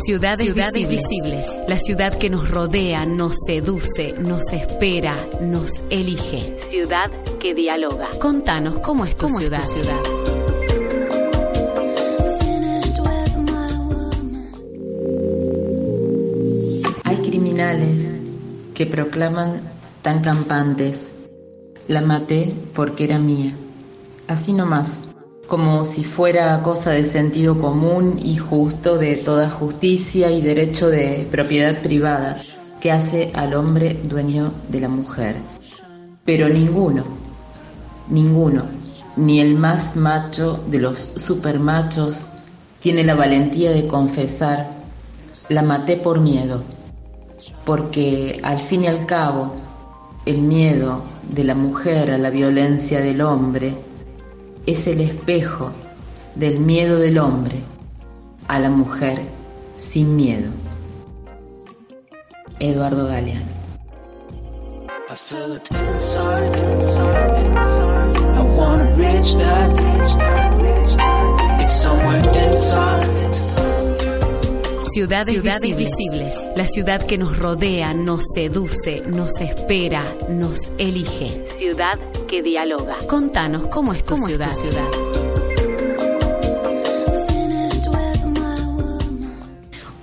[0.00, 1.46] Ciudades, Ciudades visibles.
[1.68, 6.58] La ciudad que nos rodea, nos seduce, nos espera, nos elige.
[6.70, 8.08] Ciudad que dialoga.
[8.18, 9.64] Contanos cómo es tu ciudad.
[9.64, 10.00] ciudad?
[17.04, 18.20] Hay criminales
[18.74, 19.60] que proclaman
[20.02, 21.08] tan campantes.
[21.88, 23.52] La maté porque era mía.
[24.28, 25.09] Así nomás
[25.50, 31.26] como si fuera cosa de sentido común y justo de toda justicia y derecho de
[31.28, 32.40] propiedad privada
[32.80, 35.34] que hace al hombre dueño de la mujer.
[36.24, 37.02] Pero ninguno,
[38.08, 38.66] ninguno,
[39.16, 42.22] ni el más macho de los supermachos
[42.78, 44.70] tiene la valentía de confesar,
[45.48, 46.62] la maté por miedo,
[47.64, 49.56] porque al fin y al cabo
[50.26, 53.89] el miedo de la mujer a la violencia del hombre
[54.66, 55.72] es el espejo
[56.34, 57.60] del miedo del hombre
[58.48, 59.20] a la mujer
[59.76, 60.50] sin miedo.
[62.58, 63.50] Eduardo Galeano.
[74.92, 76.34] Ciudades, Ciudades visibles.
[76.56, 81.46] La ciudad que nos rodea, nos seduce, nos espera, nos elige.
[81.58, 81.96] Ciudad
[82.28, 82.98] que dialoga.
[83.06, 84.52] Contanos cómo es tu ciudad.
[84.52, 84.88] ciudad?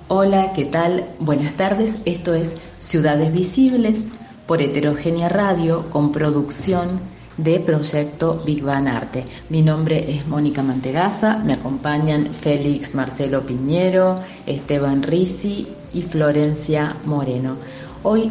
[0.08, 1.04] Hola, ¿qué tal?
[1.18, 1.98] Buenas tardes.
[2.06, 4.08] Esto es Ciudades Visibles
[4.46, 6.98] por Heterogénea Radio con producción
[7.38, 9.24] de Proyecto Big Bang Arte.
[9.48, 17.56] Mi nombre es Mónica Mantegaza, me acompañan Félix Marcelo Piñero, Esteban Risi y Florencia Moreno.
[18.02, 18.30] Hoy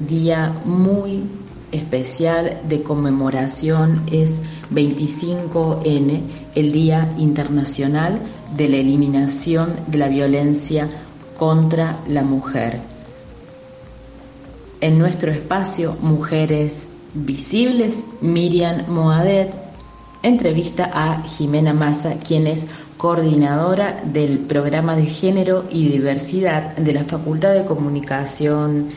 [0.00, 1.22] día muy
[1.70, 4.40] especial de conmemoración es
[4.72, 6.20] 25N,
[6.54, 8.18] el Día Internacional
[8.56, 10.88] de la Eliminación de la Violencia
[11.36, 12.80] contra la Mujer.
[14.80, 16.88] En nuestro espacio Mujeres
[17.24, 19.66] Visibles, Miriam Moadet
[20.22, 22.66] entrevista a Jimena Massa, quien es
[22.96, 28.88] coordinadora del programa de género y diversidad de la Facultad de Comunicación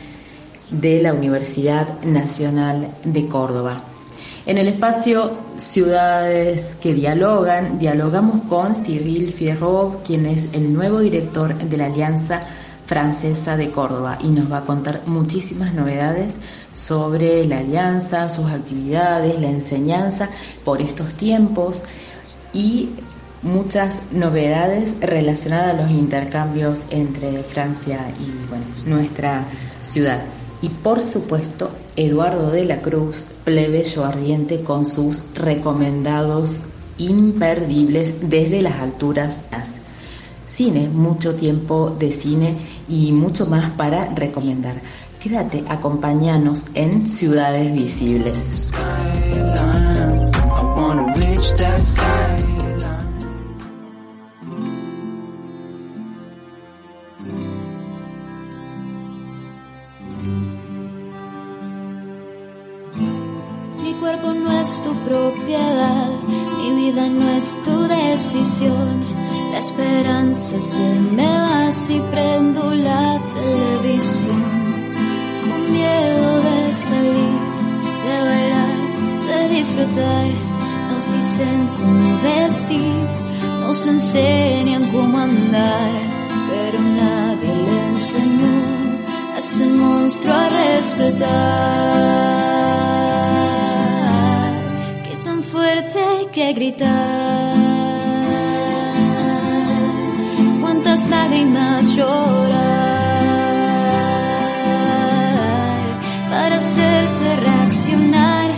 [0.70, 3.82] de la Universidad Nacional de Córdoba.
[4.46, 11.54] En el espacio Ciudades que Dialogan, dialogamos con Cyril Fierrov, quien es el nuevo director
[11.54, 12.42] de la Alianza
[12.86, 16.34] Francesa de Córdoba y nos va a contar muchísimas novedades
[16.74, 20.28] sobre la alianza, sus actividades, la enseñanza
[20.64, 21.84] por estos tiempos
[22.52, 22.90] y
[23.42, 29.44] muchas novedades relacionadas a los intercambios entre Francia y nuestra
[29.82, 30.20] ciudad
[30.62, 36.60] y por supuesto Eduardo de la Cruz, plebeyo ardiente con sus recomendados
[36.98, 39.42] imperdibles desde las alturas.
[40.46, 42.56] Cine, mucho tiempo de cine
[42.88, 44.74] y mucho más para recomendar.
[45.20, 48.72] Quédate, acompáñanos en Ciudades Visibles.
[64.60, 66.10] es tu propiedad,
[66.60, 69.04] mi vida no es tu decisión.
[69.52, 74.59] La esperanza se me va si prendo la televisión.
[76.46, 77.38] De salir,
[78.06, 78.78] de bailar,
[79.28, 80.28] de disfrutar.
[80.90, 82.98] Nos dicen cómo vestir,
[83.62, 85.92] nos enseñan cómo andar,
[86.48, 88.56] pero nadie le enseñó
[89.34, 92.30] a ese monstruo a respetar.
[96.32, 97.56] que gritar.
[100.60, 102.69] Cuántas lágrimas llorar
[106.80, 108.50] hacerte reaccionar.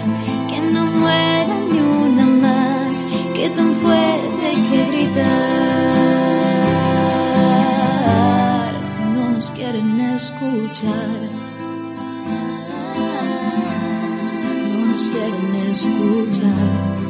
[0.48, 3.06] Que no muera ni una más.
[3.34, 5.24] Que tan fuerte que gritar.
[8.82, 11.20] Si no nos quieren escuchar.
[14.68, 17.01] No nos quieren escuchar.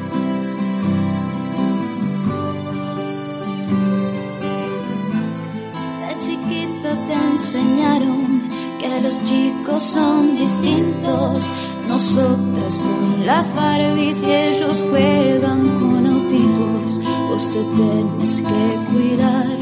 [9.12, 11.44] Los chicos son distintos.
[11.88, 17.00] Nosotras con las Barbies y ellos juegan con autitos.
[17.29, 19.59] Vos te tienes que cuidar,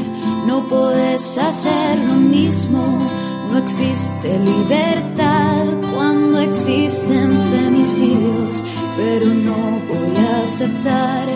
[0.47, 2.99] no puedes hacer lo mismo.
[3.51, 8.63] No existe libertad cuando existen femicidios,
[8.95, 9.57] pero no
[9.89, 11.27] voy a aceptar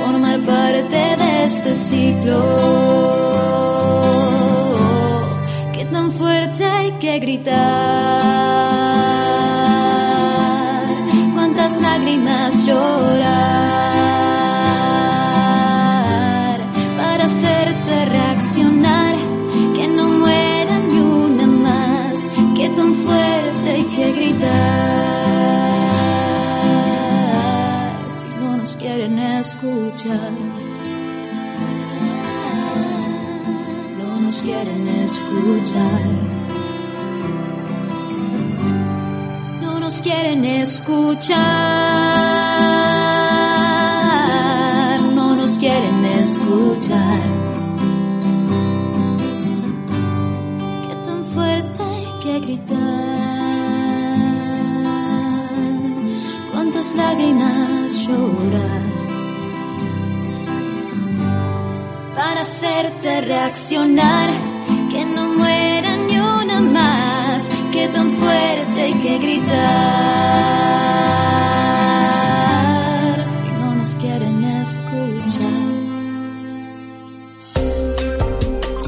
[0.00, 3.14] formar parte de este ciclo
[7.04, 7.60] que gritar,
[11.34, 13.34] cuántas lágrimas llorar
[16.96, 19.16] para hacerte reaccionar,
[19.76, 24.48] que no muera ni una más, que tan fuerte hay que gritar
[28.08, 30.32] si no nos quieren escuchar.
[33.98, 36.43] no nos quieren escuchar.
[39.94, 41.38] Nos quieren escuchar.
[45.14, 47.20] No nos quieren escuchar.
[50.88, 52.78] Qué tan fuerte hay que gritar.
[56.52, 58.94] Cuántas lágrimas llorar.
[62.16, 64.30] para hacerte reaccionar,
[67.94, 69.54] tan fuerte hay que gritar,
[73.28, 75.74] si no nos quieren escuchar.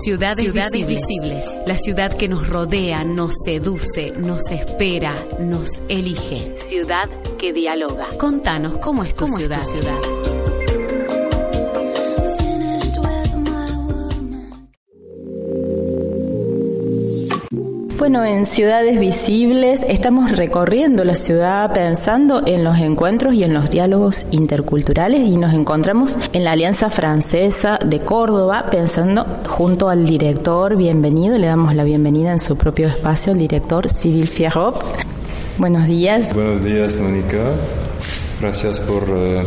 [0.02, 1.44] Ciudades, Ciudades visibles.
[1.66, 6.58] La ciudad que nos rodea, nos seduce, nos espera, nos elige.
[6.68, 8.08] Ciudad que dialoga.
[8.18, 9.60] Contanos cómo es tu ciudad.
[9.60, 10.25] Es tu ciudad?
[18.06, 23.68] Bueno, en Ciudades Visibles estamos recorriendo la ciudad pensando en los encuentros y en los
[23.68, 30.76] diálogos interculturales y nos encontramos en la Alianza Francesa de Córdoba pensando junto al director,
[30.76, 34.80] bienvenido, le damos la bienvenida en su propio espacio al director Cyril Fierrot.
[35.58, 36.32] Buenos días.
[36.32, 37.42] Buenos días, Mónica.
[38.40, 39.42] Gracias por uh,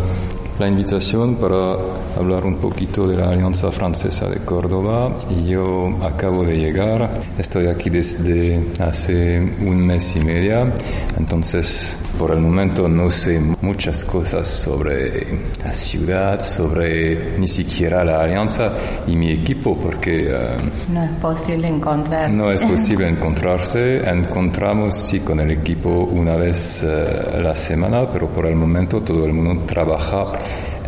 [0.59, 1.77] la invitación para
[2.17, 5.15] hablar un poquito de la Alianza Francesa de Córdoba.
[5.45, 10.73] Yo acabo de llegar, estoy aquí desde hace un mes y media,
[11.17, 15.25] entonces por el momento no sé muchas cosas sobre
[15.63, 18.73] la ciudad, sobre ni siquiera la Alianza
[19.07, 20.27] y mi equipo porque...
[20.29, 22.29] Uh, no es posible encontrar.
[22.29, 28.27] No es posible encontrarse, encontramos sí con el equipo una vez uh, la semana, pero
[28.27, 30.25] por el momento todo el mundo trabaja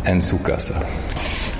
[0.04, 0.74] en su casa.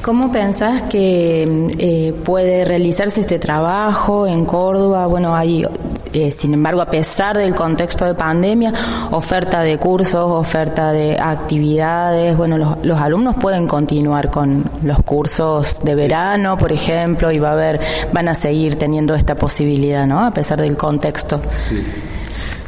[0.03, 5.07] ¿Cómo pensás que eh, puede realizarse este trabajo en Córdoba?
[5.07, 5.65] Bueno, hay,
[6.13, 8.73] eh, sin embargo, a pesar del contexto de pandemia,
[9.13, 12.37] oferta de cursos, oferta de actividades.
[12.37, 17.51] Bueno, los, los alumnos pueden continuar con los cursos de verano, por ejemplo, y va
[17.51, 17.81] a haber,
[18.13, 20.27] van a seguir teniendo esta posibilidad, ¿no?
[20.27, 21.41] A pesar del contexto.
[21.69, 21.81] Sí.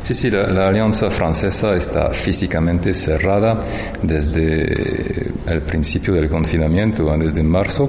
[0.04, 3.58] Sí, sí, la, la, Alianza Francesa está físicamente cerrada
[4.02, 7.88] desde el principio del confinamiento, desde marzo,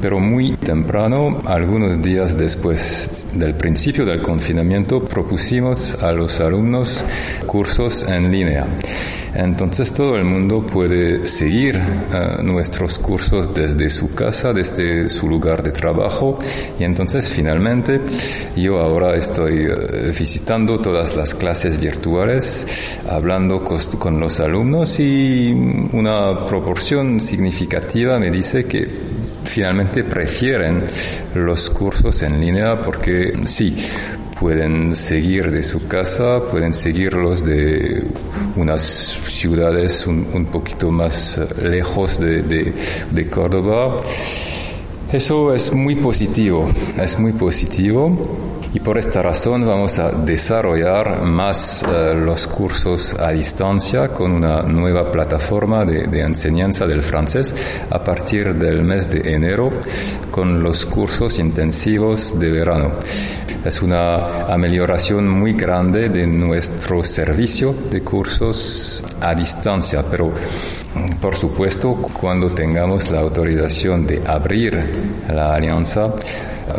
[0.00, 7.04] pero muy temprano, algunos días después del principio del confinamiento, propusimos a los alumnos
[7.46, 8.66] cursos en línea.
[9.34, 15.62] Entonces todo el mundo puede seguir uh, nuestros cursos desde su casa, desde su lugar
[15.62, 16.38] de trabajo.
[16.78, 18.00] Y entonces finalmente
[18.56, 23.62] yo ahora estoy uh, visitando todas las clases virtuales, hablando
[23.98, 25.50] con los alumnos y
[25.92, 28.86] una proporción significativa me dice que
[29.44, 30.84] finalmente prefieren
[31.34, 33.74] los cursos en línea porque sí,
[34.42, 38.04] pueden seguir de su casa, pueden seguirlos de
[38.56, 42.74] unas ciudades un, un poquito más lejos de, de,
[43.12, 44.00] de, Córdoba.
[45.12, 48.10] Eso es muy positivo, es muy positivo.
[48.72, 54.62] Y por esta razón vamos a desarrollar más uh, los cursos a distancia con una
[54.62, 57.54] nueva plataforma de, de, enseñanza del francés
[57.90, 59.68] a partir del mes de enero
[60.30, 62.92] con los cursos intensivos de verano.
[63.62, 70.32] Es una amelioración muy grande de nuestro servicio de cursos a distancia, pero
[71.20, 75.01] por supuesto cuando tengamos la autorización de abrir
[75.32, 76.12] la alianza,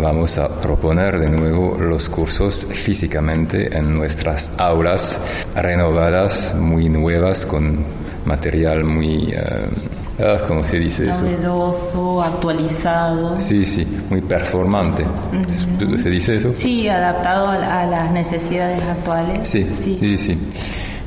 [0.01, 5.17] vamos a proponer de nuevo los cursos físicamente en nuestras aulas
[5.55, 7.85] renovadas, muy nuevas, con
[8.25, 9.33] material muy...
[9.33, 11.23] Uh, ah, ¿Cómo se dice eso?
[11.25, 13.39] Novedoso, actualizado.
[13.39, 15.03] Sí, sí, muy performante.
[15.03, 15.97] Uh -huh.
[15.97, 16.53] ¿Se dice eso?
[16.53, 19.47] Sí, adaptado a, a las necesidades actuales.
[19.47, 20.17] Sí, sí, sí.
[20.17, 20.37] sí.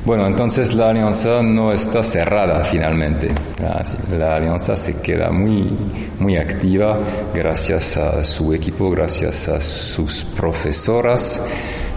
[0.07, 3.27] Bueno, entonces la alianza no está cerrada finalmente.
[4.09, 5.69] La alianza se queda muy,
[6.17, 6.97] muy activa
[7.33, 11.41] gracias a su equipo, gracias a sus profesoras.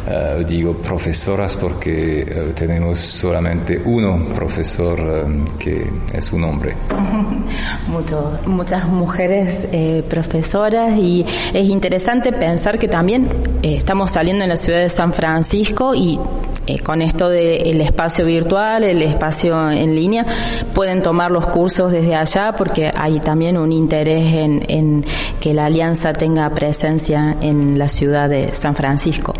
[0.06, 6.74] Uh, digo profesoras porque uh, tenemos solamente uno profesor um, que es un hombre.
[7.86, 13.28] Mucho, muchas mujeres eh, profesoras y es interesante pensar que también
[13.62, 16.18] eh, estamos saliendo en la ciudad de San Francisco y
[16.66, 20.24] eh, con esto del espacio virtual, el espacio en línea,
[20.74, 25.04] pueden tomar los cursos desde allá porque hay también un interés en
[25.40, 29.34] que la alianza tenga presencia en la ciudad de San Francisco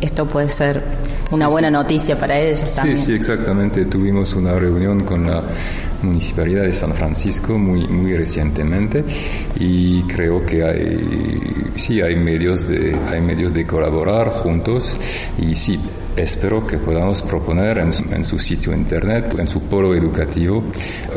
[0.00, 0.82] esto puede ser
[1.30, 2.96] una buena noticia para ellos también.
[2.96, 3.84] Sí, sí, exactamente.
[3.84, 5.42] Tuvimos una reunión con la
[6.02, 9.04] Municipalidad de San Francisco muy, muy recientemente
[9.58, 14.96] y creo que hay sí, hay medios de, hay medios de colaborar juntos
[15.38, 15.78] y sí,
[16.22, 20.62] espero que podamos proponer en, su sitio internet, en su polo educativo,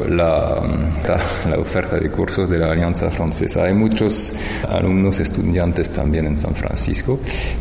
[0.09, 0.61] la,
[1.49, 3.63] la, oferta de cursos de la Alianza Francesa.
[3.63, 4.33] Hay muchos
[4.67, 7.19] alumnos estudiantes también en San Francisco.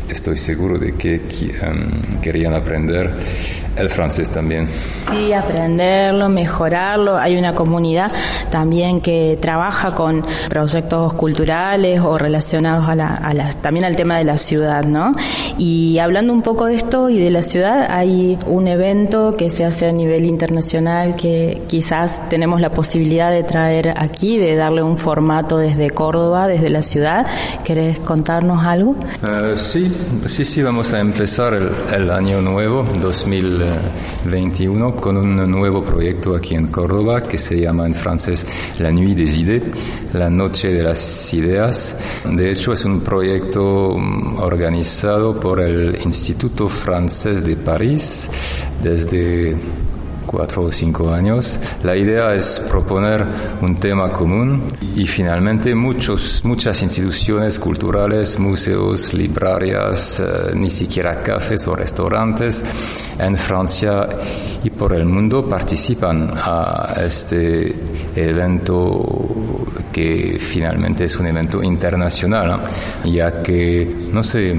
[0.09, 1.21] Estoy seguro de que
[1.67, 3.13] um, querían aprender
[3.75, 4.67] el francés también.
[4.69, 7.17] Sí, aprenderlo, mejorarlo.
[7.17, 8.11] Hay una comunidad
[8.51, 14.37] también que trabaja con proyectos culturales o relacionados a la, también al tema de la
[14.37, 15.11] ciudad, ¿no?
[15.57, 19.65] Y hablando un poco de esto y de la ciudad, hay un evento que se
[19.65, 24.97] hace a nivel internacional que quizás tenemos la posibilidad de traer aquí, de darle un
[24.97, 27.25] formato desde Córdoba, desde la ciudad.
[27.63, 28.91] ¿Querés contarnos algo?
[28.91, 29.91] Uh, sí,
[30.27, 36.53] sí, sí, vamos a empezar el, el año nuevo, 2021, con un nuevo proyecto aquí
[36.53, 38.45] en Córdoba que se llama en francés
[38.77, 39.63] La Nuit des Idées,
[40.13, 41.95] la noche de las ideas.
[42.25, 48.29] De hecho, es un proyecto mm, organizado por el Instituto Francés de París
[48.81, 49.55] desde
[50.25, 51.59] cuatro o cinco años.
[51.83, 53.23] La idea es proponer
[53.61, 61.67] un tema común y finalmente muchos, muchas instituciones culturales, museos, librarias, eh, ni siquiera cafés
[61.67, 62.65] o restaurantes
[63.19, 64.09] en Francia
[64.63, 67.73] y por el mundo participan a este
[68.17, 72.61] evento que finalmente es un evento internacional,
[73.05, 74.53] ya que, no sé,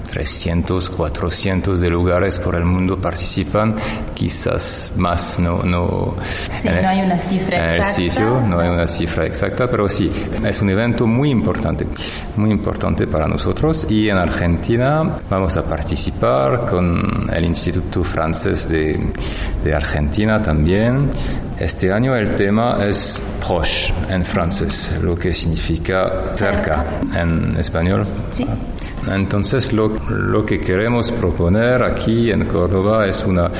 [0.00, 3.74] 300, 400 de lugares por el mundo participan,
[4.14, 6.16] quizás más, no, no,
[6.60, 7.88] sí, no hay una cifra en exacta.
[7.88, 10.10] el sitio, no hay una cifra exacta, pero sí,
[10.44, 11.86] es un evento muy importante,
[12.36, 13.86] muy importante para nosotros.
[13.88, 19.10] Y en Argentina vamos a participar con el Instituto Francés de,
[19.62, 21.10] de Argentina también.
[21.58, 28.06] Este año el tema es proche en francés, lo que significa cerca en español.
[28.32, 28.44] Sí.
[29.06, 33.50] Entonces lo, lo, que queremos proponer aquí en Córdoba es una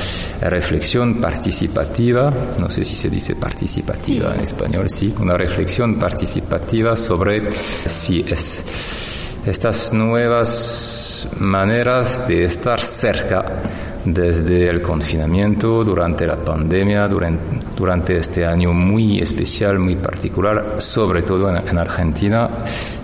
[0.41, 4.35] reflexión participativa, no sé si se dice participativa sí.
[4.37, 7.51] en español, sí, una reflexión participativa sobre
[7.85, 13.59] si es, estas nuevas maneras de estar cerca
[14.05, 21.23] desde el confinamiento, durante la pandemia, durante, durante este año muy especial, muy particular, sobre
[21.23, 22.49] todo en, en Argentina,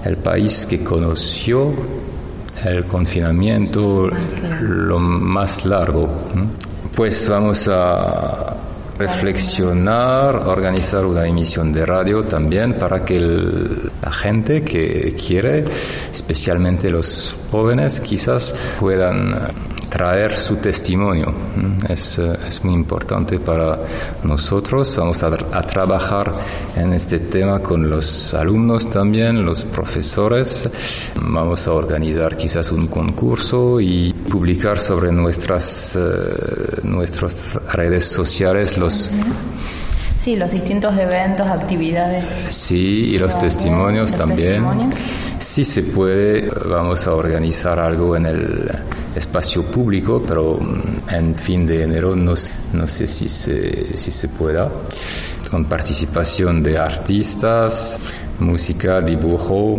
[0.06, 1.74] el país que conoció
[2.63, 4.08] el confinamiento
[4.62, 6.08] lo más largo.
[6.96, 8.56] Pues vamos a
[9.01, 15.65] reflexionar, organizar una emisión de radio también para que la gente que quiere,
[16.12, 19.48] especialmente los jóvenes, quizás puedan
[19.91, 21.33] traer su testimonio.
[21.88, 23.77] Es, es muy importante para
[24.24, 24.95] nosotros.
[24.95, 26.33] Vamos a, a, trabajar
[26.77, 30.69] en este tema con los alumnos también, los profesores.
[31.21, 39.12] Vamos a organizar quizás un concurso y publicar sobre nuestras, uh, nuestras redes sociales los...
[40.24, 42.24] Sí, los distintos eventos, actividades.
[42.50, 44.63] Sí, y los testimonios también.
[44.63, 44.96] Testimonios.
[45.40, 48.70] Si se puede, vamos a organizar algo en el
[49.16, 50.60] espacio público, pero
[51.10, 52.36] en fin de enero no,
[52.74, 54.70] no sé si se, si se pueda.
[55.50, 58.00] Con participación de artistas,
[58.40, 59.75] música, dibujo.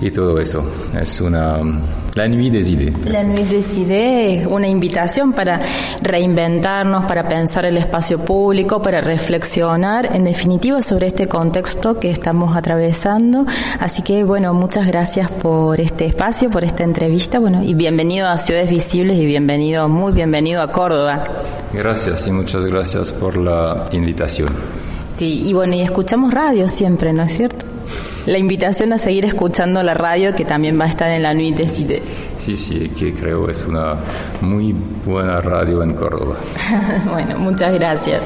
[0.00, 0.62] Y todo eso.
[1.00, 1.60] Es una
[2.14, 2.94] la nuit des idées.
[3.06, 5.60] La nuit des idées es una invitación para
[6.00, 12.56] reinventarnos, para pensar el espacio público, para reflexionar en definitiva sobre este contexto que estamos
[12.56, 13.46] atravesando.
[13.80, 18.38] Así que bueno, muchas gracias por este espacio, por esta entrevista, bueno, y bienvenido a
[18.38, 21.24] Ciudades Visibles y bienvenido, muy bienvenido a Córdoba.
[21.72, 24.50] Gracias y muchas gracias por la invitación.
[25.16, 27.73] Sí, y bueno, y escuchamos radio siempre, ¿no es cierto?
[28.26, 31.56] La invitación a seguir escuchando la radio que también va a estar en la Nuit
[31.56, 32.02] des Idées.
[32.36, 33.96] Sí, sí, que creo es una
[34.40, 34.74] muy
[35.04, 36.36] buena radio en Córdoba.
[37.10, 38.22] bueno, muchas gracias.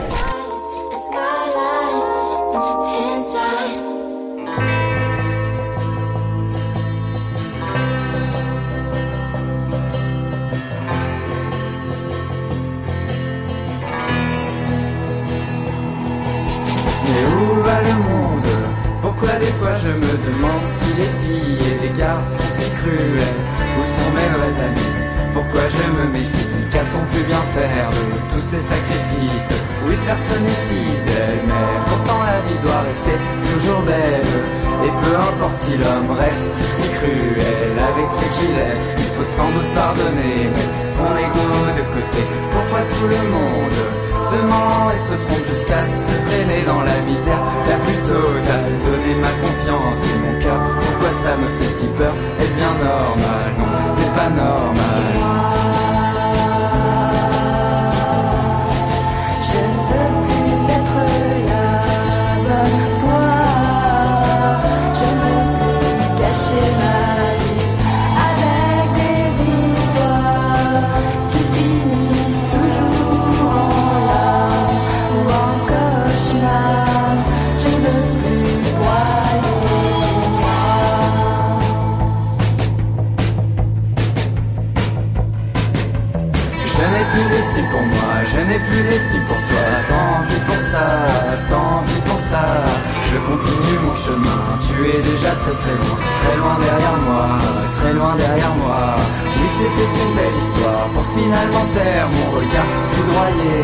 [98.57, 103.57] Oui, c'était une belle histoire pour finalement taire mon regard foudroyé,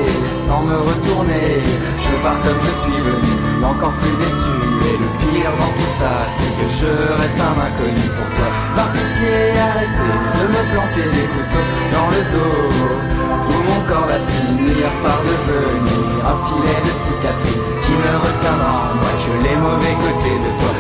[0.47, 1.63] sans me retourner.
[1.99, 4.57] Je pars comme je suis venu, encore plus déçu.
[4.87, 8.49] Et le pire dans tout ça, c'est que je reste un inconnu pour toi.
[8.77, 13.15] Par pitié, arrêtez de me planter des couteaux dans le dos
[13.67, 19.13] mon corps va finir par devenir un filet de cicatrices qui ne retiendra en moi
[19.23, 20.73] que les mauvais côtés de toi.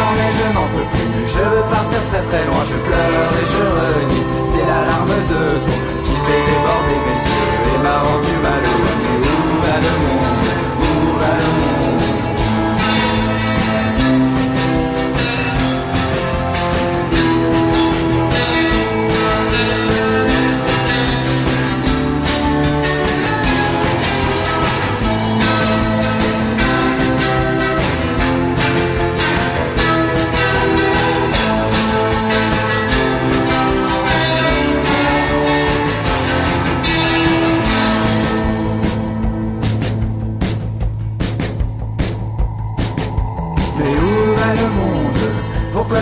[0.00, 3.64] Désormais je n'en peux plus, je veux partir très très loin, je pleure et je
[3.80, 4.24] renie.
[4.44, 8.96] C'est l'alarme de trop qui fait déborder mes yeux et m'a rendu malheureux.
[9.02, 10.19] Mais où va le monde?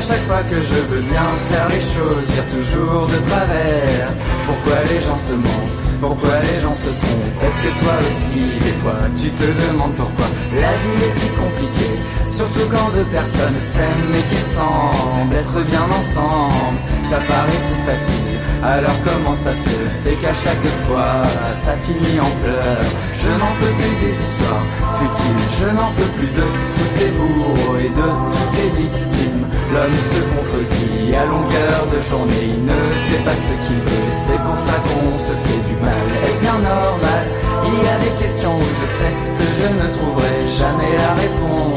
[0.08, 4.08] Chaque fois que je veux bien faire les choses, dire toujours de travers.
[4.46, 5.84] Pourquoi les gens se mentent?
[6.00, 7.42] Pourquoi les gens se trompent?
[7.44, 11.96] Est-ce que toi aussi, des fois, tu te demandes pourquoi la vie est si compliquée?
[12.38, 16.78] Surtout quand deux personnes s'aiment et qui semblent être bien ensemble
[17.10, 21.24] Ça paraît si facile, alors comment ça se fait qu'à chaque fois
[21.64, 22.90] ça finit en pleurs?
[23.12, 24.66] Je n'en peux plus des histoires
[24.98, 26.46] futiles, je n'en peux plus de
[26.76, 32.54] tous ces bourreaux et de toutes ces victimes L'homme se contredit à longueur de journée,
[32.54, 36.06] il ne sait pas ce qu'il veut, c'est pour ça qu'on se fait du mal.
[36.22, 37.24] Est-ce bien normal?
[37.66, 41.67] Il y a des questions où je sais que je ne trouverai jamais la réponse.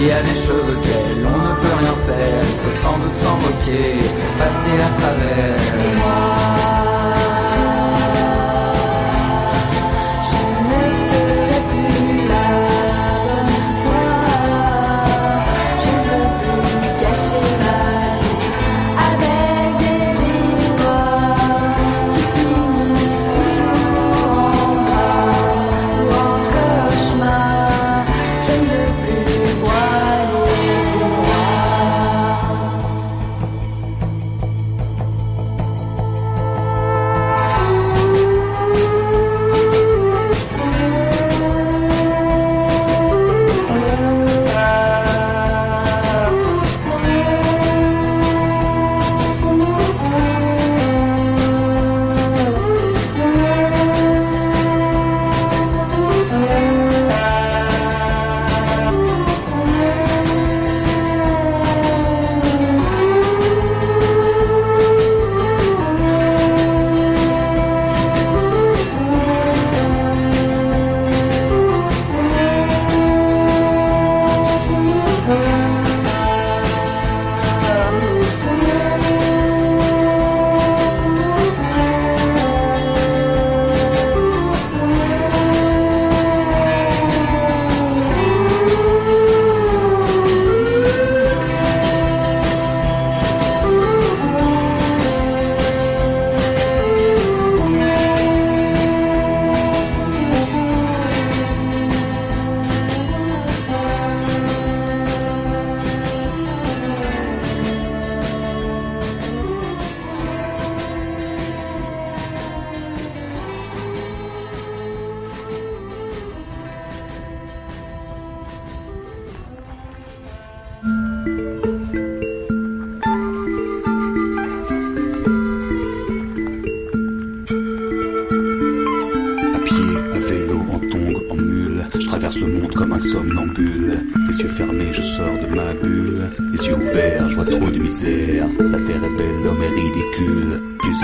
[0.00, 3.14] Il y a des choses auxquelles on ne peut rien faire, il faut sans doute
[3.16, 3.98] s'en moquer,
[4.38, 5.67] passer à travers.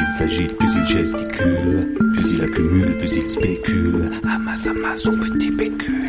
[0.06, 1.94] Il s'agite, plus il gesticule.
[2.12, 4.10] Plus il accumule, plus il spécule.
[4.24, 6.03] Amasse, amasse son petit pécule.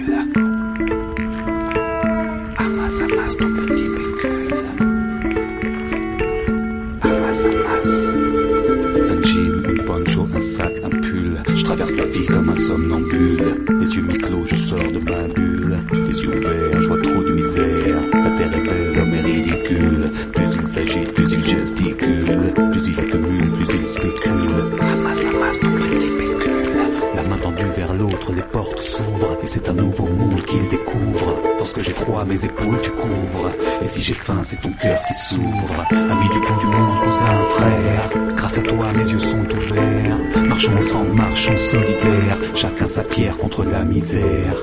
[32.28, 33.52] Mes épaules tu couvres.
[33.82, 35.86] Et si j'ai faim, c'est ton cœur qui s'ouvre.
[35.91, 38.10] Ami du bout du monde, cousin, frère.
[38.36, 40.18] Grâce à toi, mes yeux sont ouverts.
[40.48, 42.39] Marchons ensemble, marchons solidaires.
[42.54, 44.56] Chacun sa pierre contre la misère.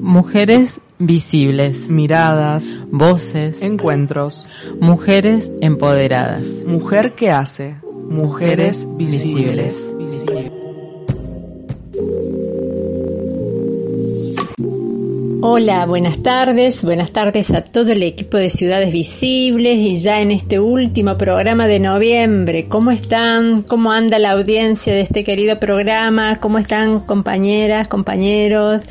[0.00, 4.48] Mujeres visibles, miradas, voces, encuentros,
[4.80, 7.76] mujeres empoderadas, mujer que hace,
[8.08, 9.91] mujeres visibles.
[15.44, 20.30] Hola, buenas tardes, buenas tardes a todo el equipo de Ciudades Visibles y ya en
[20.30, 22.68] este último programa de noviembre.
[22.68, 23.62] ¿Cómo están?
[23.62, 26.38] ¿Cómo anda la audiencia de este querido programa?
[26.38, 28.84] ¿Cómo están compañeras, compañeros?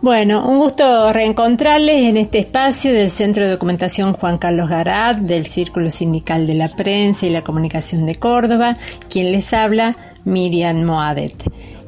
[0.00, 5.44] Bueno, un gusto reencontrarles en este espacio del Centro de Documentación Juan Carlos Garat, del
[5.44, 8.78] Círculo Sindical de la Prensa y la Comunicación de Córdoba,
[9.10, 9.94] quien les habla,
[10.24, 11.34] Miriam Moadet.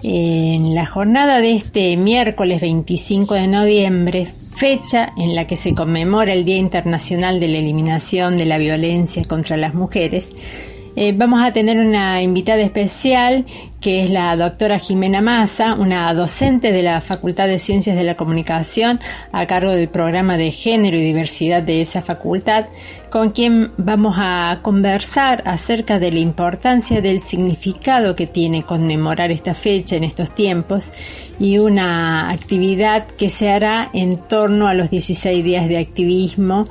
[0.04, 6.32] En la jornada de este miércoles 25 de noviembre, fecha en la que se conmemora
[6.32, 10.28] el Día Internacional de la Eliminación de la Violencia contra las Mujeres,
[10.96, 13.46] eh, vamos a tener una invitada especial
[13.80, 18.16] que es la doctora Jimena Massa, una docente de la Facultad de Ciencias de la
[18.16, 22.66] Comunicación a cargo del programa de género y diversidad de esa facultad,
[23.12, 29.52] con quien vamos a conversar acerca de la importancia del significado que tiene conmemorar esta
[29.52, 30.90] fecha en estos tiempos
[31.38, 36.64] y una actividad que se hará en torno a los 16 días de activismo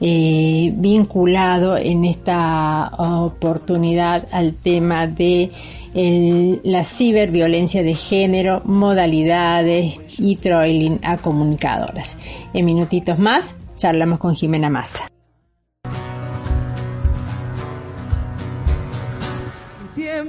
[0.00, 5.50] eh, vinculado en esta oportunidad al tema de
[6.62, 12.16] la ciberviolencia de género, modalidades y trolling a comunicadoras.
[12.54, 15.08] En minutitos más charlamos con Jimena Massa.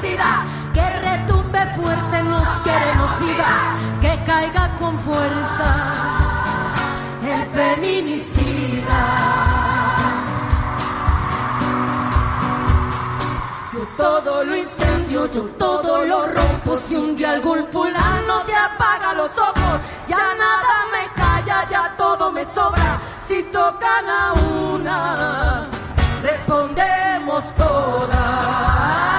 [0.00, 5.70] Que retumbe fuerte, nos queremos viva, que caiga con fuerza
[7.22, 9.00] el feminicida.
[13.74, 16.76] Yo todo lo incendio, yo todo lo rompo.
[16.76, 22.32] Si un día algún fulano te apaga los ojos, ya nada me calla, ya todo
[22.32, 22.98] me sobra.
[23.28, 25.68] Si tocan a una,
[26.22, 29.09] respondemos todas.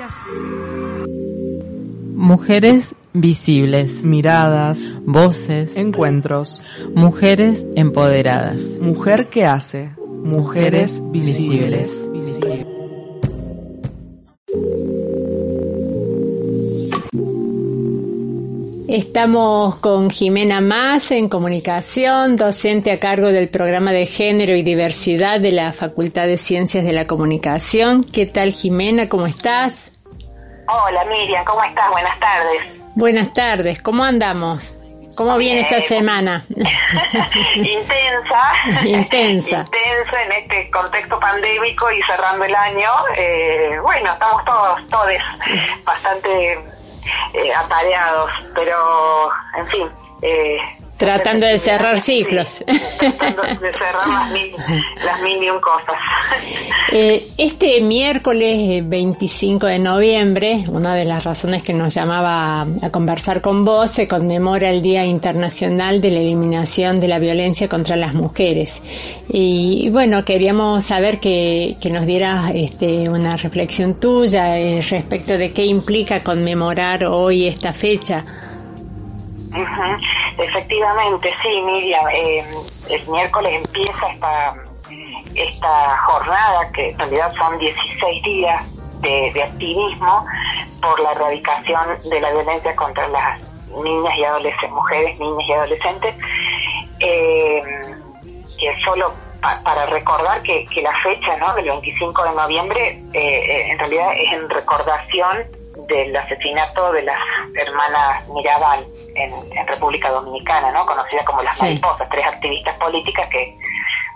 [0.00, 0.40] Gracias.
[2.16, 6.62] Mujeres visibles, miradas, voces, encuentros,
[6.94, 9.90] mujeres empoderadas, mujer que hace,
[10.22, 11.90] mujeres visibles.
[18.92, 25.38] Estamos con Jimena Más en comunicación, docente a cargo del programa de género y diversidad
[25.38, 28.02] de la Facultad de Ciencias de la Comunicación.
[28.02, 29.08] ¿Qué tal Jimena?
[29.08, 29.92] ¿Cómo estás?
[30.66, 31.88] Hola Miriam, ¿cómo estás?
[31.88, 32.62] Buenas tardes.
[32.96, 34.74] Buenas tardes, ¿cómo andamos?
[35.14, 36.44] ¿Cómo viene esta semana?
[37.54, 38.84] Intensa.
[38.84, 39.58] Intensa.
[39.58, 42.90] Intensa en este contexto pandémico y cerrando el año.
[43.16, 45.12] Eh, bueno, estamos todos, todos
[45.84, 46.58] bastante
[47.34, 49.90] eh, atareados, pero en fin.
[50.22, 50.58] Eh,
[51.00, 52.62] Tratando de cerrar ciclos.
[52.98, 54.52] Tratando de cerrar las mil,
[55.02, 55.96] las mil y un cosas.
[56.92, 63.40] Eh, este miércoles 25 de noviembre, una de las razones que nos llamaba a conversar
[63.40, 68.14] con vos, se conmemora el Día Internacional de la Eliminación de la Violencia contra las
[68.14, 68.82] Mujeres.
[69.28, 75.52] Y bueno, queríamos saber que, que nos dieras este, una reflexión tuya eh, respecto de
[75.52, 78.24] qué implica conmemorar hoy esta fecha.
[79.52, 79.96] Ujú,
[80.38, 82.04] Efectivamente, sí, Miriam.
[82.14, 82.44] eh,
[82.88, 84.54] el miércoles empieza esta,
[85.34, 88.62] esta jornada, que en realidad son 16 días
[89.00, 90.24] de, de activismo
[90.80, 93.40] por la erradicación de la violencia contra las
[93.82, 96.14] niñas y adolescentes, mujeres, niñas y adolescentes.
[97.00, 97.62] Eh,
[98.58, 101.54] que solo pa- para recordar que, que la fecha ¿no?
[101.54, 105.44] del 25 de noviembre eh, eh, en realidad es en recordación
[105.88, 107.18] del asesinato de las
[107.54, 110.86] hermanas Mirabal en, en República Dominicana, ¿no?
[110.86, 111.64] conocida como las Sí.
[111.64, 113.54] mariposas, tres activistas políticas que,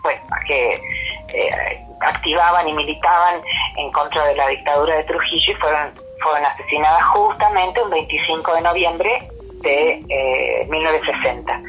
[0.03, 0.81] bueno, que
[1.29, 3.41] eh, activaban y militaban
[3.77, 5.91] en contra de la dictadura de Trujillo y fueron,
[6.23, 9.29] fueron asesinadas justamente un 25 de noviembre
[9.63, 11.61] de eh, 1960.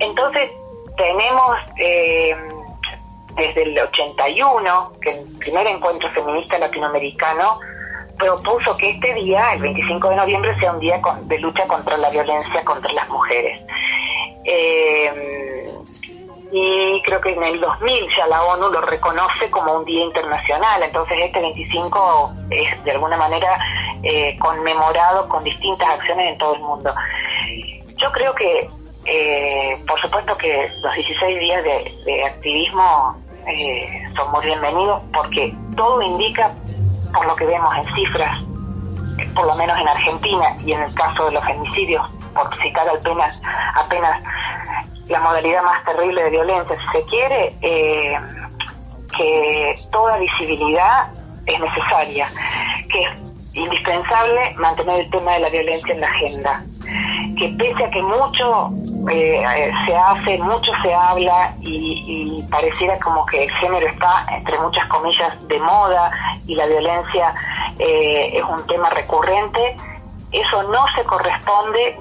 [0.00, 0.50] Entonces,
[0.96, 2.36] tenemos eh,
[3.36, 7.58] desde el 81 que el primer encuentro feminista latinoamericano
[8.18, 11.96] propuso que este día, el 25 de noviembre, sea un día con- de lucha contra
[11.96, 13.60] la violencia contra las mujeres.
[14.44, 15.70] Eh,
[16.52, 20.82] y creo que en el 2000 ya la ONU lo reconoce como un día internacional,
[20.82, 23.58] entonces este 25 es de alguna manera
[24.02, 26.94] eh, conmemorado con distintas acciones en todo el mundo.
[27.96, 28.68] Yo creo que,
[29.06, 33.16] eh, por supuesto que los 16 días de, de activismo
[33.48, 36.52] eh, son muy bienvenidos porque todo indica,
[37.14, 38.38] por lo que vemos en cifras,
[39.34, 43.40] por lo menos en Argentina y en el caso de los femicidios, por citar apenas,
[43.76, 44.20] apenas
[45.06, 48.18] la modalidad más terrible de violencia, si se quiere, eh,
[49.16, 51.08] que toda visibilidad
[51.46, 52.26] es necesaria,
[52.90, 56.62] que indispensable mantener el tema de la violencia en la agenda,
[57.38, 58.70] que pese a que mucho
[59.10, 64.26] eh, eh, se hace, mucho se habla y, y pareciera como que el género está,
[64.30, 66.10] entre muchas comillas, de moda
[66.46, 67.34] y la violencia
[67.78, 69.76] eh, es un tema recurrente,
[70.32, 71.96] eso no se corresponde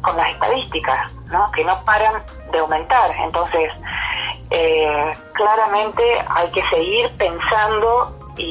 [0.00, 1.50] con las estadísticas, ¿no?
[1.52, 3.10] que no paran de aumentar.
[3.24, 3.70] Entonces,
[4.50, 8.44] eh, claramente hay que seguir pensando y,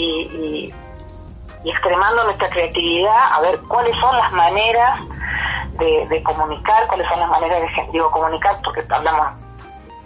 [0.73, 0.73] y-
[1.67, 5.01] y extremando nuestra creatividad a ver cuáles son las maneras
[5.73, 9.27] de, comunicar, cuáles son las maneras de, digo, comunicar, porque hablamos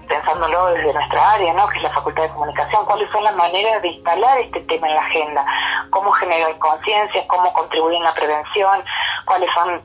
[0.07, 1.67] pensándolo desde nuestra área, ¿no?
[1.69, 4.95] que es la Facultad de Comunicación, cuáles son las maneras de instalar este tema en
[4.95, 5.45] la agenda,
[5.91, 8.83] cómo generar conciencia, cómo contribuir en la prevención,
[9.25, 9.81] cuáles son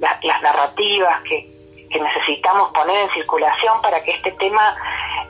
[0.00, 1.50] la- las narrativas que,
[1.90, 4.76] que necesitamos poner en circulación para que este tema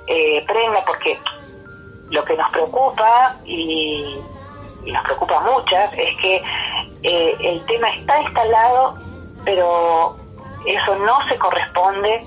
[0.09, 1.17] eh, prenda, porque
[2.11, 4.21] lo que nos preocupa y,
[4.87, 6.43] nos preocupa muchas es que
[7.03, 8.99] eh, el tema está instalado,
[9.45, 10.17] pero
[10.67, 12.27] eso no se corresponde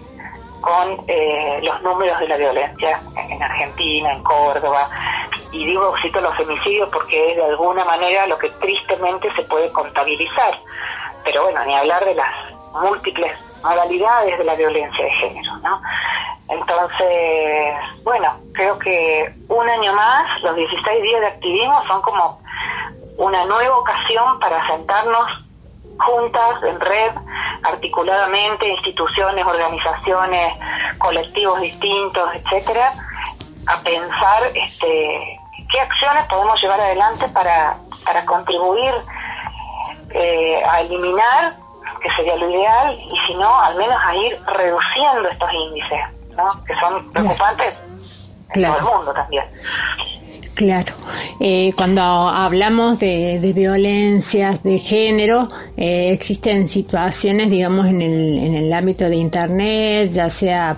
[0.62, 4.90] con eh, los números de la violencia en Argentina, en Córdoba.
[5.52, 9.72] Y digo, cito los femicidios porque es de alguna manera lo que tristemente se puede
[9.72, 10.58] contabilizar.
[11.26, 12.34] Pero bueno, ni hablar de las
[12.82, 15.82] múltiples modalidades de la violencia de género, ¿no?
[16.50, 22.43] Entonces, bueno, creo que un año más, los 16 días de activismo son como
[23.18, 25.28] una nueva ocasión para sentarnos
[25.98, 27.12] juntas, en red,
[27.64, 30.54] articuladamente, instituciones, organizaciones,
[30.98, 32.92] colectivos distintos, etcétera,
[33.68, 35.40] a pensar este,
[35.72, 38.94] qué acciones podemos llevar adelante para, para contribuir
[40.12, 41.56] eh, a eliminar,
[42.02, 46.00] que sería lo ideal, y si no, al menos a ir reduciendo estos índices,
[46.36, 46.64] ¿no?
[46.66, 47.82] que son preocupantes
[48.54, 49.46] en todo el mundo también.
[50.56, 50.94] Claro,
[51.40, 58.72] eh, cuando hablamos de, violencias de género, eh, existen situaciones, digamos, en el, en el
[58.72, 60.78] ámbito de Internet, ya sea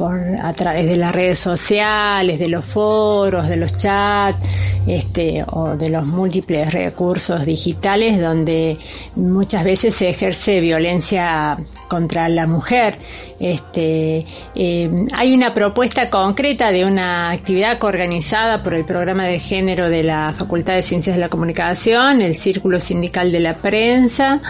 [0.00, 4.38] por, a través de las redes sociales, de los foros, de los chats,
[4.86, 8.78] este, o de los múltiples recursos digitales, donde
[9.16, 12.96] muchas veces se ejerce violencia contra la mujer.
[13.40, 19.90] Este, eh, hay una propuesta concreta de una actividad organizada por el programa de género
[19.90, 24.40] de la Facultad de Ciencias de la Comunicación, el Círculo Sindical de la Prensa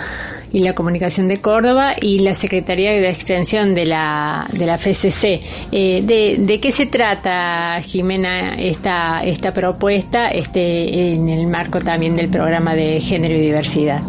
[0.52, 5.40] y la Comunicación de Córdoba y la Secretaría de Extensión de la, de la FCC.
[5.72, 12.16] Eh, de, ¿De qué se trata, Jimena, esta, esta propuesta este, en el marco también
[12.16, 14.00] del programa de género y diversidad?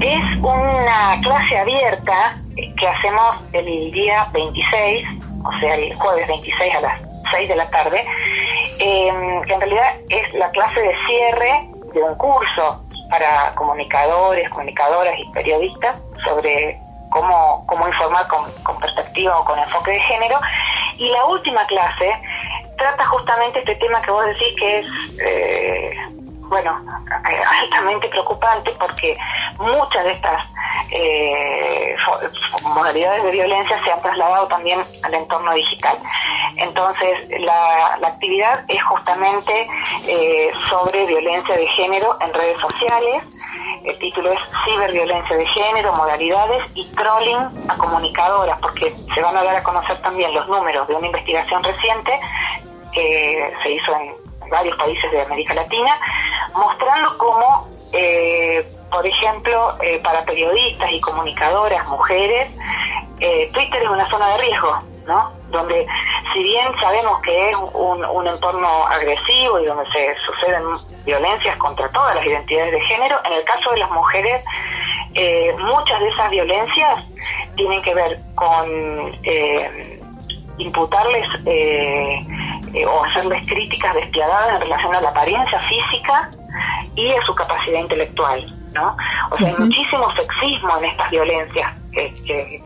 [0.00, 5.06] Es una clase abierta que hacemos el día 26,
[5.44, 7.00] o sea, el jueves 26 a las
[7.32, 8.04] 6 de la tarde,
[8.78, 15.28] que en realidad es la clase de cierre de un curso para comunicadores, comunicadoras y
[15.32, 20.38] periodistas sobre cómo, cómo informar con, perspectiva o con enfoque de género.
[20.96, 22.12] Y la última clase
[22.78, 24.86] trata justamente este tema que vos decís que es
[25.20, 25.92] eh,
[26.50, 26.82] bueno,
[27.30, 29.16] eh, altamente preocupante porque
[29.58, 30.44] muchas de estas
[30.90, 31.96] eh,
[32.62, 35.96] modalidades de violencia se han trasladado también al entorno digital.
[36.56, 39.68] Entonces, la, actividad es justamente
[40.06, 43.22] eh, sobre violencia de género en redes sociales.
[43.84, 49.44] El título es Ciberviolencia de género, modalidades y trolling a comunicadoras, porque se van a
[49.44, 52.18] dar a conocer también los números de una investigación reciente
[52.92, 54.19] que se hizo en
[54.50, 55.92] varios países de América Latina,
[56.54, 62.50] mostrando cómo, eh, por ejemplo, eh, para periodistas y comunicadoras, mujeres,
[63.20, 65.32] eh, Twitter es una zona de riesgo, ¿no?
[65.50, 65.86] Donde,
[66.32, 70.62] si bien sabemos que es un, un entorno agresivo y donde se suceden
[71.04, 74.44] violencias contra todas las identidades de género, en el caso de las mujeres,
[75.58, 77.04] muchas de esas violencias
[77.56, 79.12] tienen que ver con
[80.60, 82.22] imputarles eh,
[82.86, 86.30] o hacerles críticas despiadadas en relación a la apariencia física
[86.94, 88.96] y a su capacidad intelectual, ¿no?
[89.30, 92.62] O sea, hay muchísimo sexismo en estas violencias que, que,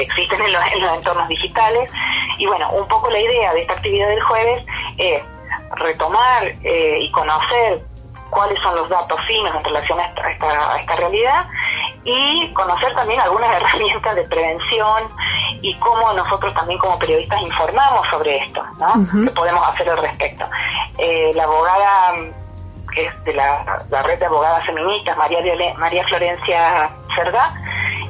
[0.00, 1.90] existen en los, entornos digitales
[2.38, 4.64] y bueno, un poco la idea de esta actividad del jueves
[4.96, 5.22] es
[5.74, 7.82] retomar eh, y conocer
[8.30, 11.46] cuáles son los datos finos en relación a esta, a esta realidad
[12.04, 15.04] y conocer también algunas herramientas de prevención
[15.60, 19.24] y cómo nosotros también como periodistas informamos sobre esto, ¿no?
[19.24, 20.44] ¿Qué podemos hacer al respecto?
[20.98, 22.14] Eh, la abogada
[22.94, 25.40] que es de la, red de abogadas feministas, María,
[25.76, 27.54] María Florencia Cerdá,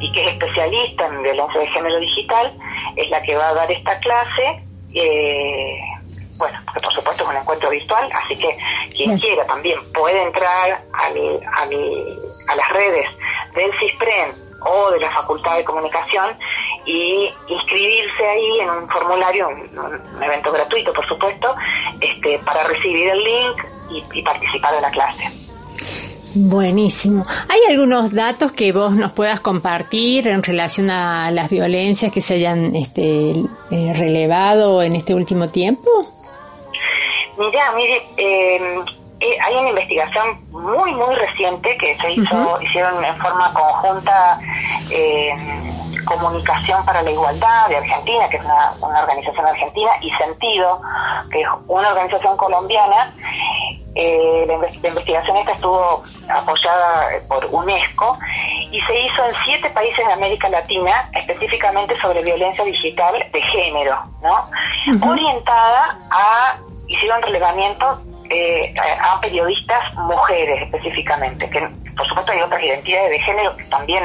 [0.01, 2.53] y que es especialista en violencia de género digital,
[2.97, 4.63] es la que va a dar esta clase.
[4.95, 5.79] Eh,
[6.37, 8.53] bueno, que por supuesto es un encuentro virtual, así que
[8.95, 11.71] quien quiera también puede entrar al,
[12.49, 13.07] a las redes
[13.55, 16.37] del CISPREN o de la Facultad de Comunicación
[16.85, 21.55] y inscribirse ahí en un formulario, un, evento gratuito por supuesto,
[22.01, 25.25] este, para recibir el link y, participar de la clase.
[26.35, 27.23] Buenísimo.
[27.49, 32.35] ¿Hay algunos datos que vos nos puedas compartir en relación a las violencias que se
[32.35, 33.31] hayan este,
[33.71, 35.91] eh, relevado en este último tiempo?
[37.39, 38.85] Mira, mire, em,
[39.21, 44.39] eh, hay una investigación muy, muy reciente que se hizo, hicieron en forma conjunta
[44.91, 45.35] eh,
[46.05, 50.81] Comunicación para la Igualdad de Argentina, que es una, organización argentina, y Sentido,
[51.31, 53.13] que es una organización colombiana.
[53.95, 58.17] Eh, la, investigación esta estuvo apoyada por UNESCO
[58.71, 64.01] y se hizo en siete países de América Latina, específicamente sobre violencia digital de género,
[64.23, 65.11] ¿no?
[65.11, 66.57] Orientada a,
[66.87, 68.01] hicieron relevamiento
[68.31, 71.67] eh, a periodistas mujeres específicamente, que
[71.97, 74.05] por supuesto hay otras identidades de género que también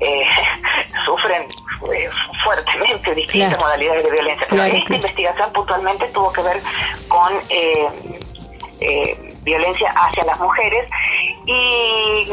[0.00, 0.24] eh,
[1.04, 1.42] sufren
[1.92, 2.10] eh,
[2.44, 6.56] fuertemente distintas modalidades de violencia, pero esta investigación puntualmente tuvo que ver
[7.08, 7.32] con
[9.42, 10.86] violencia hacia las mujeres.
[11.46, 12.26] Y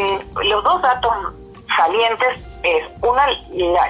[0.44, 1.14] los dos datos
[1.76, 3.28] salientes es una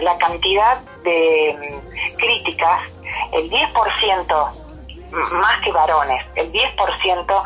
[0.02, 2.82] la, cantidad de mm, críticas,
[3.34, 4.65] el 10%
[5.32, 7.44] más que varones, el 10%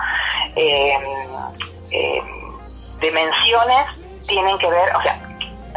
[0.55, 0.99] eh,
[1.91, 2.21] eh,
[2.99, 3.85] de menciones
[4.27, 5.19] tienen que ver, o sea,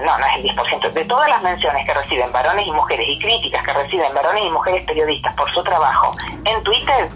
[0.04, 3.18] no, no es el 10%, de todas las menciones que reciben varones y mujeres y
[3.18, 6.10] críticas que reciben varones y mujeres periodistas por su trabajo
[6.44, 7.08] en Twitter,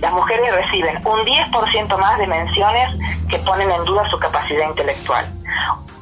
[0.00, 2.88] las mujeres reciben un 10% más de menciones
[3.28, 5.26] que ponen en duda su capacidad intelectual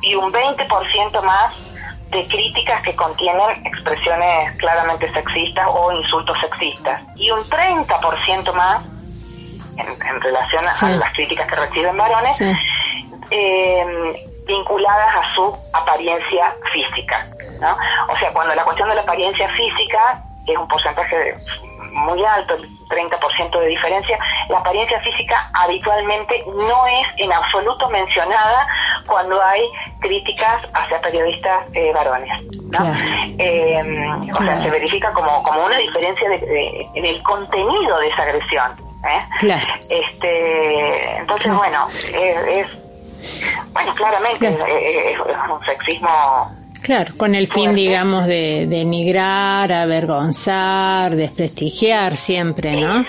[0.02, 1.67] y un 20% más
[2.10, 8.84] de críticas que contienen expresiones claramente sexistas o insultos sexistas y un 30% más
[9.76, 12.40] en, relación a las críticas que reciben varones
[13.30, 17.28] eh, vinculadas a su apariencia física.
[17.60, 17.76] ¿no?
[18.08, 21.34] O sea, cuando la cuestión de la apariencia física es un porcentaje
[21.92, 24.18] muy alto, el 30% de diferencia,
[24.48, 28.66] la apariencia física habitualmente no es en absoluto mencionada
[29.06, 29.62] cuando hay
[30.00, 32.30] críticas hacia periodistas eh, varones.
[32.70, 32.94] ¿no?
[33.38, 33.82] Eh,
[34.32, 38.72] o sea, se verifica como, como una diferencia de, en el contenido de esa agresión.
[39.04, 39.56] ¿eh?
[39.88, 42.66] Este, entonces, bueno, es,
[43.72, 52.72] bueno, claramente es, un sexismo Claro, con el fin, digamos, de denigrar, avergonzar, desprestigiar siempre,
[52.80, 53.04] ¿no?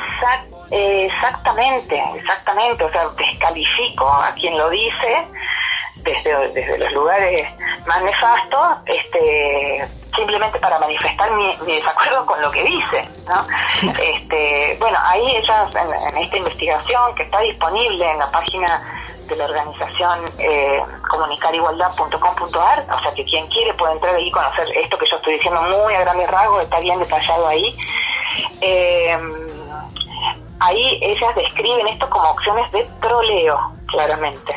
[0.71, 2.83] exactamente, exactamente.
[2.83, 5.27] O sea, descalifico a quien lo dice
[5.95, 7.47] desde, desde los lugares
[7.87, 13.91] más nefastos, este, simplemente para manifestar mi, desacuerdo con lo que dice, ¿no?
[13.99, 18.98] Este, bueno, ahí ellas, en esta investigación que está disponible en la página
[19.29, 24.67] de la organización eh, comunicarigualdad.com.ar, o sea que quien quiere puede entrar ahí y conocer
[24.75, 27.75] esto que yo estoy diciendo muy a grandes rasgos, está bien detallado ahí.
[28.61, 29.17] Eh,
[30.59, 34.55] ahí ellas describen esto como opciones de troleo, claramente.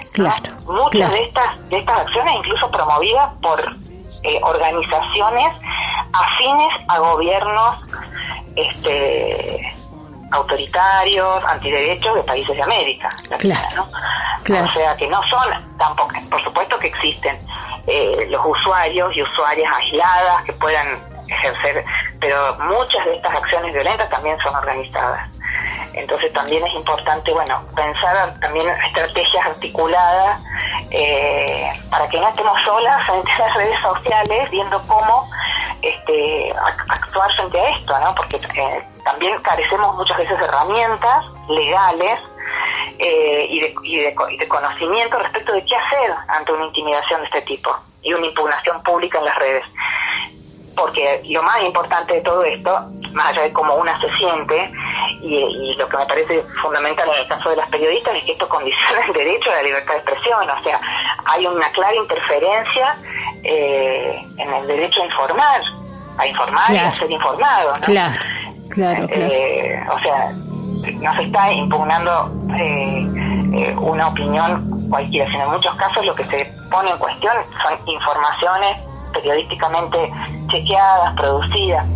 [0.66, 3.60] Muchas de estas de estas acciones incluso promovidas por
[4.22, 5.52] eh, organizaciones
[6.12, 7.88] afines a gobiernos
[8.56, 9.74] este
[10.32, 13.08] autoritarios, antiderechos de países de América
[14.44, 14.66] Claro.
[14.66, 17.38] O sea que no son tampoco, por supuesto que existen
[17.86, 21.84] eh, los usuarios y usuarias aisladas que puedan ejercer,
[22.20, 25.28] pero muchas de estas acciones violentas también son organizadas.
[25.94, 30.40] Entonces también es importante, bueno, pensar también estrategias articuladas
[30.90, 35.28] eh, para que no estemos solas frente a las redes sociales viendo cómo
[35.82, 36.54] este,
[36.88, 38.14] actuar frente a esto, ¿no?
[38.14, 42.20] Porque eh, también carecemos muchas veces de herramientas legales
[42.98, 43.98] eh, y, de, y,
[44.36, 48.82] de, conocimiento respecto de qué hacer ante una intimidación de este tipo y una impugnación
[48.82, 49.64] pública en las redes.
[50.76, 52.80] Porque lo más importante de todo esto,
[53.12, 54.70] más allá de cómo una se siente,
[55.20, 58.48] y, lo que me parece fundamental en el caso de las periodistas es que esto
[58.48, 60.80] condiciona el derecho a la libertad de expresión, o sea,
[61.26, 62.96] hay una clara interferencia
[63.44, 65.62] eh, en el derecho a informar,
[66.18, 67.72] a informar y a ser informado.
[67.74, 67.80] ¿no?
[67.80, 68.18] Claro,
[68.70, 73.06] claro, eh, o sea, no se está impugnando eh,
[73.54, 77.78] eh, una opinión cualquiera, sino en muchos casos lo que se pone en cuestión son
[77.86, 78.76] informaciones
[79.12, 80.12] periodísticamente
[80.48, 81.86] chequeadas, producidas,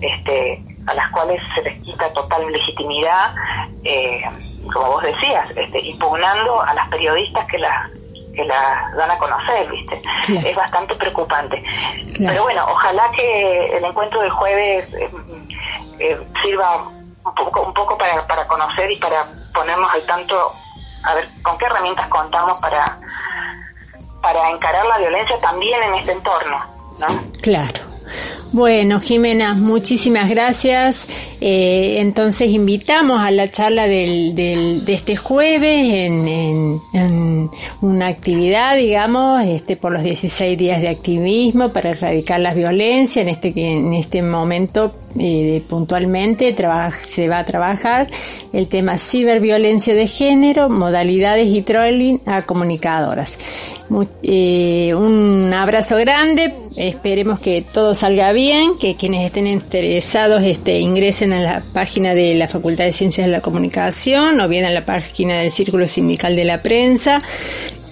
[0.00, 3.34] este, a las cuales se les quita total legitimidad,
[3.84, 4.22] eh,
[4.72, 7.90] como vos decías, este, impugnando a las periodistas que las
[8.34, 10.00] que las dan a conocer, ¿viste?
[10.48, 11.60] Es bastante preocupante.
[12.16, 14.88] Pero bueno, ojalá que el encuentro del jueves
[16.40, 16.76] sirva
[17.24, 20.54] un poco, un poco para, para conocer y para ponernos al tanto,
[21.04, 22.98] a ver con qué herramientas contamos para,
[24.20, 26.64] para encarar la violencia también en este entorno,
[26.98, 27.06] ¿no?
[27.42, 27.80] Claro.
[28.52, 31.06] Bueno, Jimena, muchísimas gracias.
[31.40, 36.80] Eh, entonces invitamos a la charla del, del, de este jueves en,
[37.80, 43.22] una actividad, digamos, este, por los 16 días de activismo para erradicar la violencia.
[43.22, 46.54] En este, en este momento, eh, puntualmente,
[47.02, 48.08] se va a trabajar
[48.52, 53.38] el tema ciberviolencia de género, modalidades y trolling a comunicadoras.
[54.22, 58.39] Eh, un abrazo grande, esperemos que todo salga bien,
[58.80, 63.32] que quienes estén interesados este, ingresen a la página de la Facultad de Ciencias de
[63.32, 67.18] la Comunicación o bien a la página del Círculo Sindical de la Prensa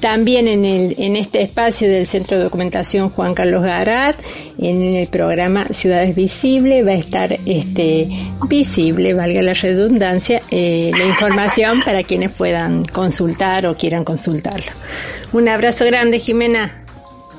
[0.01, 4.17] también en, el, en este espacio del Centro de Documentación Juan Carlos Garat,
[4.59, 8.09] en el programa Ciudades Visibles, va a estar este,
[8.49, 14.71] visible, valga la redundancia, eh, la información para quienes puedan consultar o quieran consultarlo.
[15.33, 16.85] Un abrazo grande, Jimena.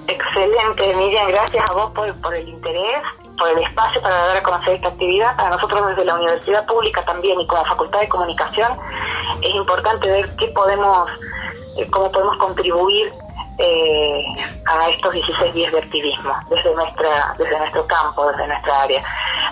[0.10, 3.04] Excelente, Miriam, gracias a vos por, por el interés
[3.40, 5.36] por el espacio para dar a conocer esta actividad.
[5.38, 8.78] Para nosotros desde la Universidad Pública también y como Facultad de Comunicación
[9.42, 11.10] es importante ver qué podemos,
[11.78, 13.14] eh, cómo podemos contribuir
[13.58, 14.24] eh,
[14.66, 19.04] a estos 16 días de activismo desde nuestra desde nuestro campo, desde nuestra área.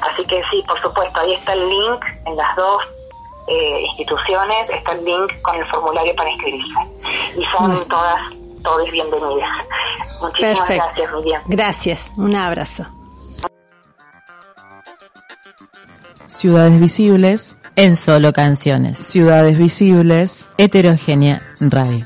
[0.01, 2.83] Así que sí, por supuesto, ahí está el link en las dos
[3.47, 6.79] eh, instituciones, está el link con el formulario para inscribirse.
[7.37, 8.21] Y son todas,
[8.63, 9.49] todas bienvenidas.
[10.21, 11.41] Muchísimas gracias, Miriam.
[11.47, 12.85] Gracias, un abrazo.
[16.27, 17.53] Ciudades Visibles.
[17.75, 18.97] En solo canciones.
[18.97, 20.47] Ciudades Visibles.
[20.57, 22.05] Heterogénea Radio.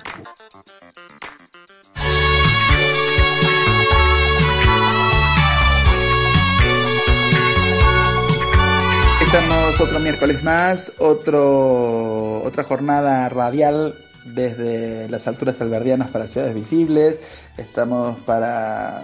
[9.22, 13.96] Estamos otro miércoles más, otro, otra jornada radial
[14.26, 17.20] desde las alturas alberdianas para Ciudades Visibles.
[17.58, 19.04] Estamos para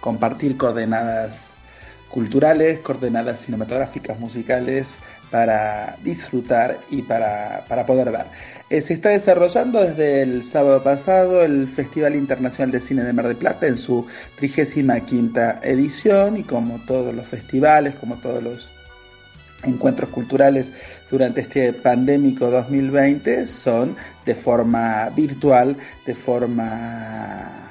[0.00, 1.36] compartir coordenadas
[2.08, 4.96] culturales, coordenadas cinematográficas, musicales,
[5.30, 8.26] para disfrutar y para, poder ver.
[8.70, 13.28] Eh, se está desarrollando desde el sábado pasado el Festival Internacional de Cine de Mar
[13.28, 14.06] del Plata en su
[14.36, 18.72] 35 edición y como todos los festivales, como todos los
[19.64, 20.72] encuentros culturales
[21.10, 27.64] durante este pandémico 2020 son de forma virtual, de forma...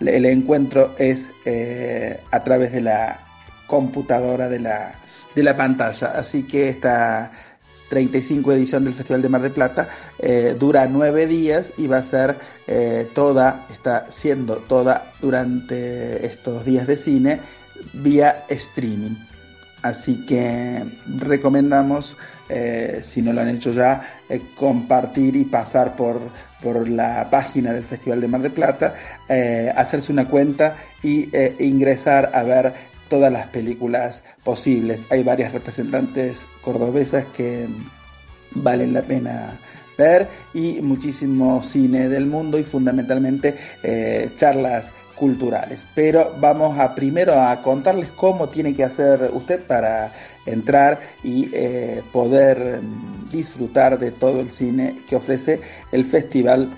[0.00, 3.20] El encuentro es eh, a través de la
[3.66, 4.92] computadora de la,
[5.34, 6.12] de la pantalla.
[6.14, 7.32] Así que esta
[7.88, 12.02] 35 edición del Festival de Mar del Plata eh, dura nueve días y va a
[12.02, 17.40] ser eh, toda, está siendo toda durante estos días de cine
[17.92, 19.16] vía streaming.
[19.82, 20.82] Así que
[21.18, 22.16] recomendamos,
[22.48, 24.02] eh, si no lo han hecho ya,
[24.56, 26.20] compartir y pasar por,
[26.62, 28.94] por la página del Festival de Mar del Plata,
[29.76, 32.74] hacerse una cuenta y ingresar a ver
[33.08, 35.04] todas las películas posibles.
[35.10, 37.68] Hay varias representantes cordobesas que
[38.52, 39.58] valen la pena
[39.96, 45.86] ver y muchísimo cine del mundo y fundamentalmente eh, charlas culturales.
[45.94, 50.12] Pero vamos a primero a contarles cómo tiene que hacer usted para
[50.46, 55.60] entrar y eh, poder mm, disfrutar de todo el cine que ofrece
[55.92, 56.70] el Festival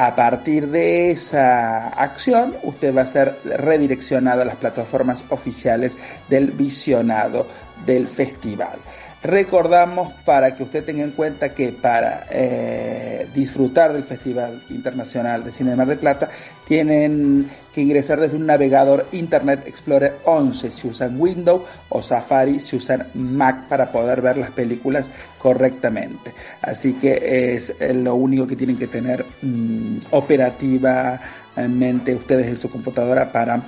[0.00, 5.94] A partir de esa acción, usted va a ser redireccionado a las plataformas oficiales
[6.30, 7.46] del visionado
[7.84, 8.78] del festival.
[9.22, 15.52] Recordamos para que usted tenga en cuenta que para eh, disfrutar del Festival Internacional de
[15.52, 16.30] Cine de Mar del Plata
[16.66, 22.76] tienen que ingresar desde un navegador Internet Explorer 11 si usan Windows o Safari si
[22.76, 26.32] usan Mac para poder ver las películas correctamente.
[26.62, 32.70] Así que es eh, lo único que tienen que tener mm, operativamente ustedes en su
[32.70, 33.62] computadora para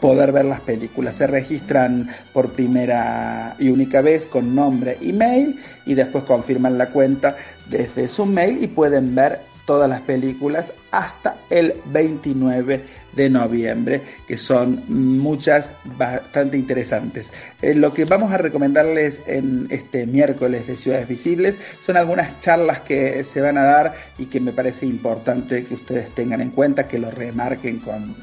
[0.00, 1.16] poder ver las películas.
[1.16, 6.90] Se registran por primera y única vez con nombre y mail y después confirman la
[6.90, 7.36] cuenta
[7.68, 14.36] desde su mail y pueden ver todas las películas hasta el 29 de noviembre, que
[14.36, 17.32] son muchas bastante interesantes.
[17.60, 22.80] Eh, lo que vamos a recomendarles en este miércoles de Ciudades Visibles son algunas charlas
[22.80, 26.88] que se van a dar y que me parece importante que ustedes tengan en cuenta,
[26.88, 28.14] que lo remarquen con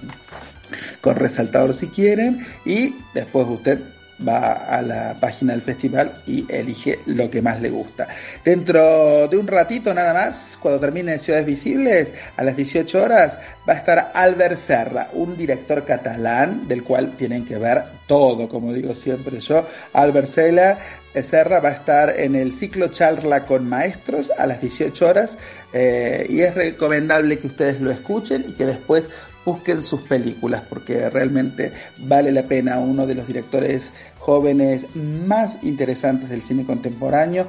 [1.01, 3.79] con resaltador si quieren y después usted
[4.27, 8.07] va a la página del festival y elige lo que más le gusta.
[8.43, 13.73] Dentro de un ratito nada más, cuando termine Ciudades Visibles, a las 18 horas, va
[13.73, 18.93] a estar Albert Serra, un director catalán del cual tienen que ver todo, como digo
[18.95, 19.65] siempre yo.
[19.93, 25.37] Albert Serra va a estar en el ciclo charla con maestros a las 18 horas
[25.73, 29.09] eh, y es recomendable que ustedes lo escuchen y que después
[29.49, 32.79] busquen sus películas porque realmente vale la pena.
[32.79, 37.47] Uno de los directores jóvenes más interesantes del cine contemporáneo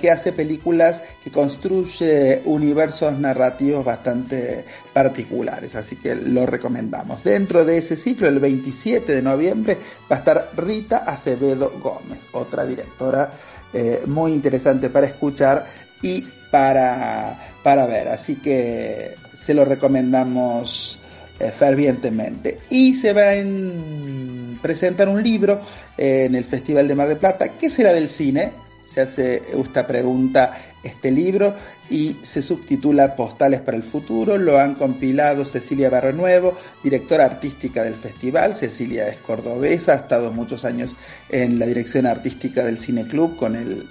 [0.00, 7.22] que hace películas que construye universos narrativos bastante particulares, así que lo recomendamos.
[7.22, 9.78] Dentro de ese ciclo, el 27 de noviembre,
[10.10, 13.30] va a estar Rita Acevedo Gómez, otra directora
[13.72, 15.66] eh, muy interesante para escuchar
[16.02, 19.14] y para, para ver, así que
[19.46, 20.98] se lo recomendamos
[21.38, 22.58] eh, fervientemente.
[22.68, 25.60] Y se va a presentar un libro
[25.96, 27.50] eh, en el Festival de Mar de Plata.
[27.50, 28.50] ¿Qué será del cine?
[28.84, 30.50] Se hace esta pregunta
[30.82, 31.54] este libro
[31.88, 34.36] y se subtitula Postales para el Futuro.
[34.36, 38.56] Lo han compilado Cecilia Barrenuevo, directora artística del festival.
[38.56, 40.96] Cecilia es cordobesa, ha estado muchos años
[41.28, 43.86] en la dirección artística del Cine Club con el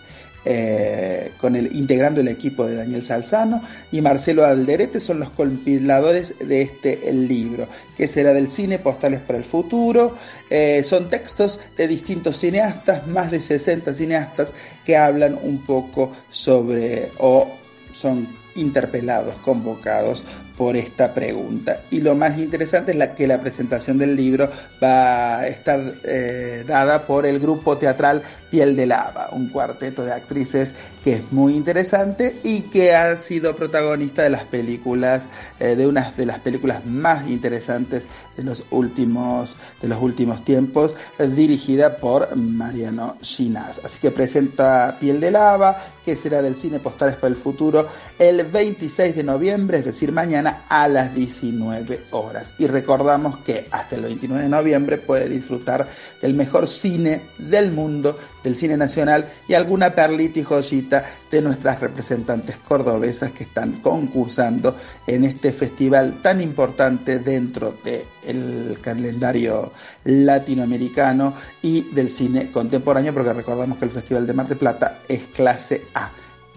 [0.45, 6.35] eh, con el, integrando el equipo de Daniel Salzano y Marcelo Alderete son los compiladores
[6.39, 7.67] de este libro,
[7.97, 10.15] que será del cine Postales para el Futuro.
[10.49, 14.53] Eh, son textos de distintos cineastas, más de 60 cineastas
[14.85, 17.47] que hablan un poco sobre o
[17.93, 20.23] son interpelados, convocados
[20.57, 21.81] por esta pregunta.
[21.91, 24.49] Y lo más interesante es la, que la presentación del libro
[24.81, 30.13] va a estar eh, dada por el grupo teatral Piel de Lava, un cuarteto de
[30.13, 30.69] actrices
[31.03, 35.27] que es muy interesante y que ha sido protagonista de las películas,
[35.59, 38.05] eh, de una de las películas más interesantes
[38.37, 43.79] de los últimos, de los últimos tiempos, dirigida por Mariano Ginás.
[43.83, 47.87] Así que presenta Piel de Lava, que será del cine Postales para el Futuro,
[48.17, 52.53] el 26 de noviembre, es decir, mañana a las 19 horas.
[52.57, 55.87] Y recordamos que hasta el 29 de noviembre puede disfrutar
[56.21, 61.79] del mejor cine del mundo, del cine nacional y alguna perlita y joyita de nuestras
[61.79, 64.75] representantes cordobesas que están concursando
[65.07, 69.71] en este festival tan importante dentro del calendario
[70.03, 75.23] latinoamericano y del cine contemporáneo, porque recordamos que el Festival de Mar de Plata es
[75.27, 76.11] clase A.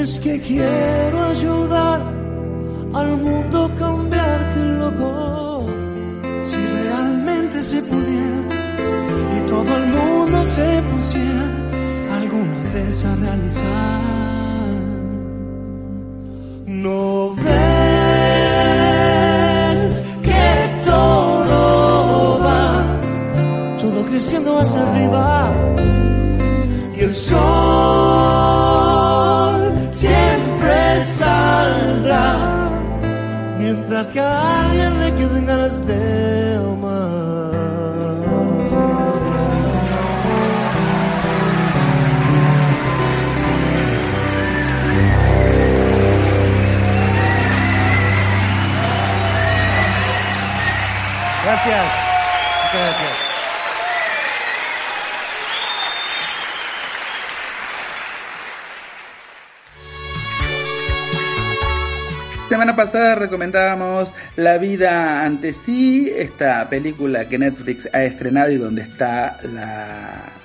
[0.00, 2.00] es que quiero ayudar
[2.94, 5.66] al mundo a cambiar, que loco.
[6.44, 8.40] Si realmente se pudiera
[9.36, 11.46] y todo el mundo se pusiera
[12.18, 14.19] alguna vez a realizar.
[63.20, 70.39] Recomendábamos La vida ante sí, esta película que Netflix ha estrenado y donde está la,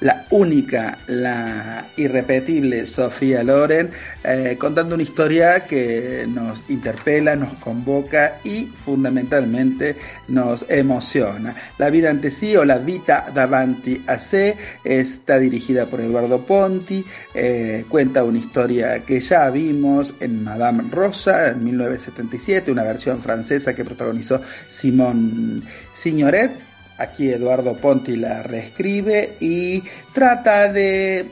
[0.00, 3.90] la única, la irrepetible Sofía Loren,
[4.24, 9.96] eh, contando una historia que nos interpela, nos convoca y fundamentalmente
[10.28, 11.54] nos emociona.
[11.78, 17.04] La vida ante sí o La vita davanti a sé está dirigida por Eduardo Ponti,
[17.34, 23.74] eh, cuenta una historia que ya vimos en Madame Rosa en 1977, una versión francesa
[23.74, 25.62] que protagonizó Simón
[25.94, 26.69] Signoret
[27.00, 29.82] Aquí Eduardo Ponti la reescribe y
[30.12, 31.26] trata de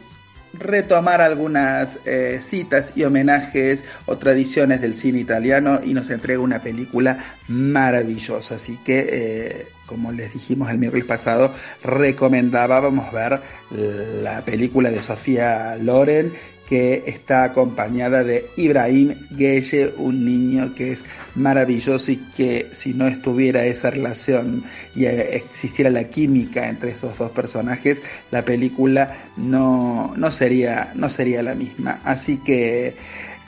[0.54, 6.62] retomar algunas eh, citas y homenajes o tradiciones del cine italiano y nos entrega una
[6.62, 8.54] película maravillosa.
[8.54, 11.52] Así que, eh, como les dijimos el miércoles pasado,
[11.84, 13.40] recomendábamos ver
[13.70, 16.32] la película de Sofía Loren
[16.68, 21.04] que está acompañada de Ibrahim Gueye, un niño que es
[21.34, 24.62] maravilloso y que si no estuviera esa relación
[24.94, 31.08] y eh, existiera la química entre esos dos personajes, la película no, no, sería, no
[31.08, 32.00] sería la misma.
[32.04, 32.94] Así que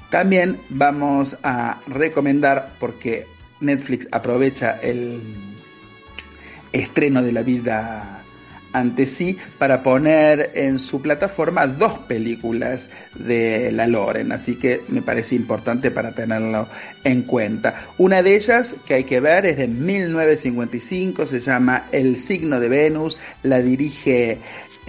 [0.09, 3.27] también vamos a recomendar, porque
[3.61, 5.21] Netflix aprovecha el
[6.73, 8.10] estreno de la vida
[8.73, 15.03] ante sí para poner en su plataforma dos películas de la Loren, así que me
[15.03, 16.68] parece importante para tenerlo
[17.05, 17.75] en cuenta.
[17.99, 22.68] Una de ellas que hay que ver es de 1955, se llama El signo de
[22.68, 24.39] Venus, la dirige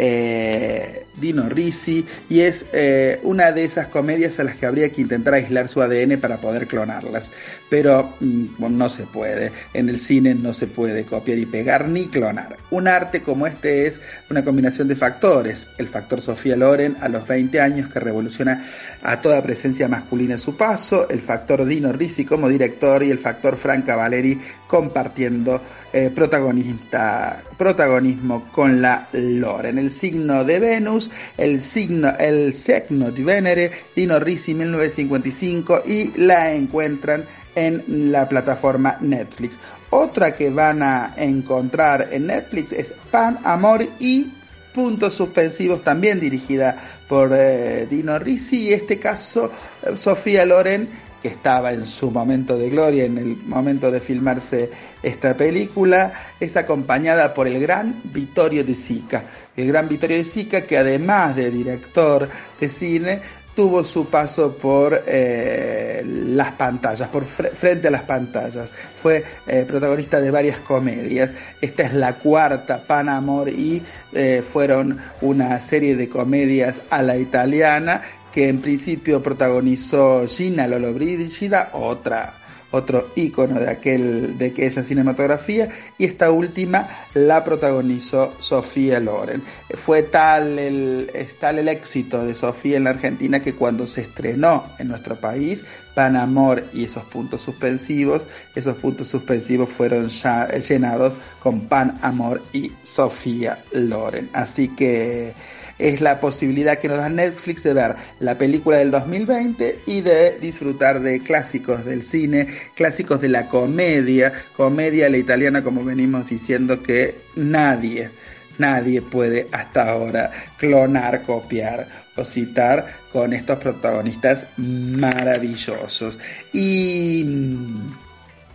[0.04, 5.02] eh, Dino Risi y es eh, una de esas comedias a las que habría que
[5.02, 7.32] intentar aislar su ADN para poder clonarlas.
[7.70, 9.52] Pero mm, no se puede.
[9.76, 12.58] En el cine no se puede copiar y pegar ni clonar.
[12.72, 15.68] Un arte como este es una combinación de factores.
[15.78, 18.66] El factor Sofía Loren a los 20 años que revoluciona
[19.04, 21.10] a toda presencia masculina en su paso.
[21.10, 28.50] El factor Dino Risi como director y el factor Franca Valeri compartiendo eh, protagonista, protagonismo
[28.52, 29.78] con la Loren.
[29.78, 36.54] El signo de Venus el signo, el signo di Venere, Dino Risi 1955 y la
[36.54, 37.26] encuentran
[37.56, 39.58] en la plataforma Netflix.
[39.90, 44.32] Otra que van a encontrar en Netflix es Pan, Amor y
[44.74, 46.78] Puntos Suspensivos, también dirigida
[47.12, 49.52] por eh, Dino Risi y este caso
[49.84, 50.88] eh, Sofía Loren
[51.22, 54.72] que estaba en su momento de gloria, en el momento de filmarse
[55.04, 59.26] esta película, es acompañada por el gran Vittorio de Sica.
[59.58, 63.22] El gran Vittorio de Sica, que además de director de cine,
[63.56, 68.72] tuvo su paso por eh, las pantallas, por frente a las pantallas.
[68.72, 71.34] Fue eh, protagonista de varias comedias.
[71.60, 73.82] Esta es la cuarta, Pan Amor, y
[74.14, 81.70] eh, fueron una serie de comedias a la italiana que en principio protagonizó Gina Lollobrigida,
[81.74, 82.41] otra
[82.72, 89.44] otro ícono de aquel de aquella cinematografía y esta última la protagonizó Sofía Loren.
[89.76, 94.64] Fue tal el, tal el éxito de Sofía en la Argentina que cuando se estrenó
[94.80, 95.64] en nuestro país
[95.94, 102.42] Pan Amor y esos puntos suspensivos, esos puntos suspensivos fueron ya llenados con Pan Amor
[102.54, 104.30] y Sofía Loren.
[104.34, 105.34] Así que
[105.82, 110.38] es la posibilidad que nos da Netflix de ver la película del 2020 y de
[110.40, 116.84] disfrutar de clásicos del cine, clásicos de la comedia, comedia la italiana como venimos diciendo
[116.84, 118.12] que nadie,
[118.58, 126.18] nadie puede hasta ahora clonar, copiar o citar con estos protagonistas maravillosos.
[126.54, 127.26] Y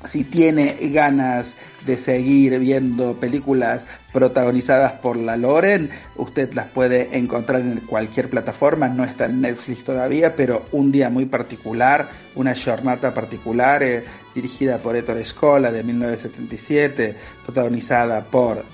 [0.04, 1.54] si tiene ganas
[1.84, 3.86] de seguir viendo películas
[4.16, 9.84] protagonizadas por la Loren, usted las puede encontrar en cualquier plataforma, no está en Netflix
[9.84, 14.04] todavía, pero un día muy particular, una jornada particular eh,
[14.34, 17.14] dirigida por Ettore Scola de 1977,
[17.44, 18.64] protagonizada por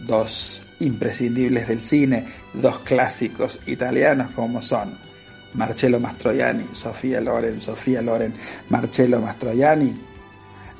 [0.00, 4.98] dos imprescindibles del cine, dos clásicos italianos como son
[5.54, 8.34] Marcello Mastroianni, Sofía Loren, Sofía Loren,
[8.68, 9.94] Marcello Mastroianni,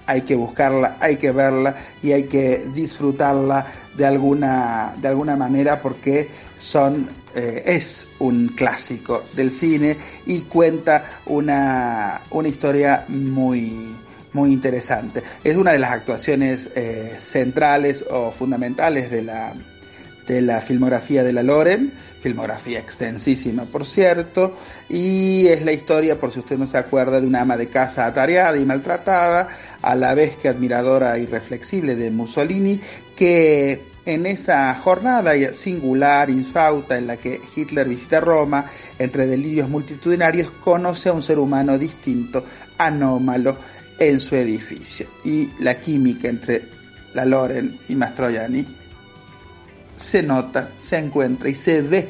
[0.06, 5.82] hay que buscarla, hay que verla y hay que disfrutarla de alguna, de alguna manera
[5.82, 13.96] porque son, eh, es un clásico del cine y cuenta una, una historia muy,
[14.32, 15.22] muy interesante.
[15.42, 19.52] Es una de las actuaciones eh, centrales o fundamentales de la,
[20.26, 21.92] de la filmografía de la Loren
[22.26, 24.56] filmografía extensísima por cierto,
[24.88, 28.04] y es la historia, por si usted no se acuerda, de una ama de casa
[28.04, 29.48] atareada y maltratada,
[29.80, 32.80] a la vez que admiradora y reflexible de Mussolini,
[33.14, 38.66] que en esa jornada singular, infausta, en la que Hitler visita Roma,
[38.98, 42.44] entre delirios multitudinarios, conoce a un ser humano distinto,
[42.76, 43.56] anómalo,
[44.00, 45.06] en su edificio.
[45.24, 46.64] Y la química entre
[47.14, 48.66] la Loren y Mastroianni
[49.96, 52.08] se nota, se encuentra y se ve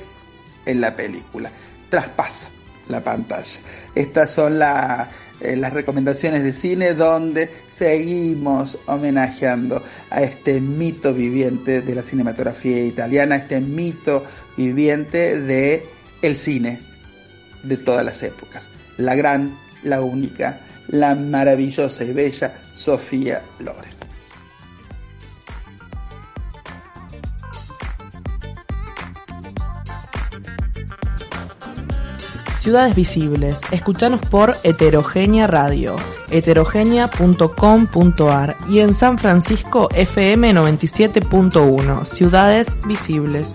[0.65, 1.51] en la película.
[1.91, 2.49] Traspasa
[2.89, 3.61] la pantalla.
[3.95, 11.95] Estas son eh, las recomendaciones de cine donde seguimos homenajeando a este mito viviente de
[11.95, 14.25] la cinematografía italiana, este mito
[14.57, 15.85] viviente de
[16.23, 16.81] el cine
[17.63, 18.69] de todas las épocas.
[18.97, 20.59] La gran, la única,
[20.89, 23.96] la maravillosa y bella Sofía Loren.
[32.67, 33.61] Ciudades Visibles.
[33.71, 35.95] Escuchanos por Heterogénea Radio,
[36.33, 42.05] heterogénea.com.ar y en San Francisco FM 97.1.
[42.07, 43.53] Ciudades Visibles.